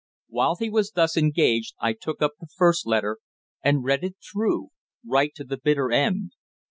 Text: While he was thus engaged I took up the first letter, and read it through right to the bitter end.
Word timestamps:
While 0.29 0.55
he 0.55 0.67
was 0.71 0.93
thus 0.93 1.15
engaged 1.15 1.75
I 1.79 1.93
took 1.93 2.23
up 2.23 2.31
the 2.39 2.47
first 2.47 2.87
letter, 2.87 3.19
and 3.63 3.83
read 3.83 4.03
it 4.03 4.15
through 4.31 4.69
right 5.05 5.31
to 5.35 5.43
the 5.43 5.57
bitter 5.59 5.91
end. 5.91 6.31